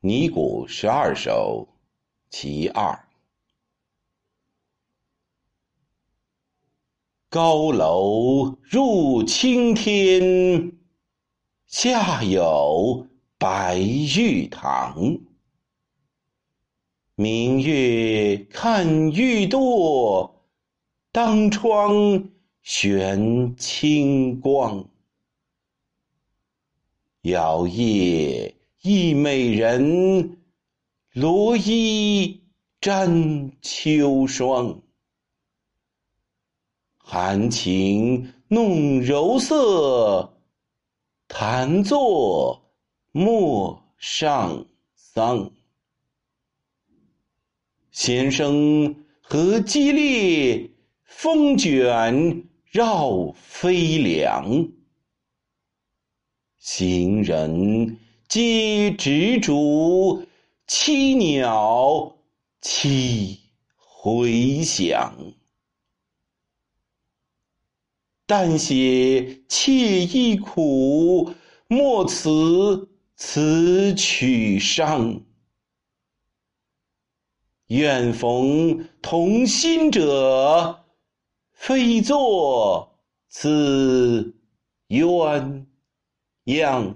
[0.00, 1.66] 尼古十二首
[2.30, 3.08] 其二。
[7.28, 10.72] 高楼入青天，
[11.66, 13.08] 下有
[13.38, 15.18] 白玉堂。
[17.16, 20.30] 明月看玉堕，
[21.10, 22.30] 当窗
[22.62, 24.88] 悬清光。
[27.22, 30.38] 摇曳一美人，
[31.12, 32.44] 罗衣
[32.80, 34.80] 沾秋霜。
[36.96, 40.32] 含情弄柔色，
[41.26, 42.72] 弹作
[43.10, 44.64] 陌上
[44.94, 45.50] 桑。
[47.90, 50.70] 弦声何激烈，
[51.02, 54.68] 风卷绕飞梁。
[56.58, 60.26] 行人皆执烛，
[60.66, 62.14] 栖鸟
[62.60, 63.38] 栖
[63.74, 65.14] 回响。
[68.26, 71.32] 但写妾意苦，
[71.68, 75.22] 莫辞此曲伤。
[77.68, 80.84] 愿逢同心者，
[81.52, 84.34] 非作此
[84.88, 85.64] 鸳。
[86.44, 86.94] 鸯。